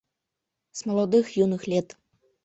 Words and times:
С 0.71 0.87
молодых 0.87 1.37
юных 1.45 1.67
лет. 1.67 1.95